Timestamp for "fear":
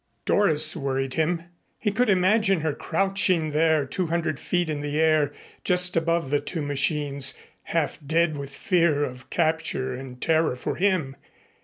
8.49-9.03